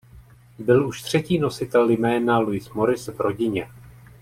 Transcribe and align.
Byl 0.59 0.87
už 0.87 1.01
třetí 1.03 1.39
nositel 1.39 1.89
jména 1.89 2.39
Lewis 2.39 2.69
Morris 2.69 3.07
v 3.07 3.19
rodině. 3.19 3.67